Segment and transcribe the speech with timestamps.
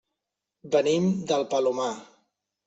[0.75, 1.93] Venim del Palomar.